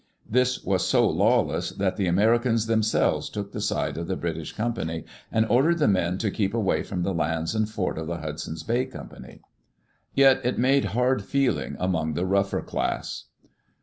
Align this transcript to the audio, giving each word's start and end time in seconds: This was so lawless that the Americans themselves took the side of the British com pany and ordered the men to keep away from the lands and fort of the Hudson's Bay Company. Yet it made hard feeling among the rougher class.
This 0.27 0.63
was 0.63 0.83
so 0.83 1.07
lawless 1.07 1.69
that 1.69 1.95
the 1.95 2.07
Americans 2.07 2.65
themselves 2.65 3.29
took 3.29 3.51
the 3.51 3.61
side 3.61 3.99
of 3.99 4.07
the 4.07 4.15
British 4.15 4.51
com 4.51 4.73
pany 4.73 5.03
and 5.31 5.45
ordered 5.45 5.77
the 5.77 5.87
men 5.87 6.17
to 6.17 6.31
keep 6.31 6.55
away 6.55 6.81
from 6.81 7.03
the 7.03 7.13
lands 7.13 7.53
and 7.53 7.69
fort 7.69 7.99
of 7.99 8.07
the 8.07 8.17
Hudson's 8.17 8.63
Bay 8.63 8.87
Company. 8.87 9.41
Yet 10.15 10.43
it 10.43 10.57
made 10.57 10.85
hard 10.97 11.21
feeling 11.23 11.75
among 11.79 12.15
the 12.15 12.25
rougher 12.25 12.63
class. 12.63 13.25